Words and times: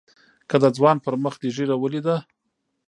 که 0.49 0.55
د 0.63 0.65
ځوان 0.77 0.97
پر 1.05 1.13
مخ 1.23 1.35
دې 1.41 1.49
ږيره 1.55 1.75
وليده. 1.77 2.15